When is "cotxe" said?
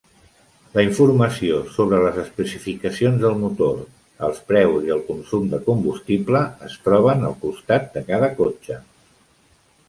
8.43-8.81